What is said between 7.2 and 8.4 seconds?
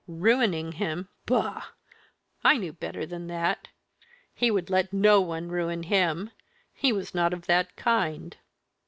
of that kind.